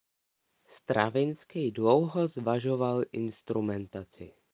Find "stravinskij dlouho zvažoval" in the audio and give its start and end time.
0.77-3.05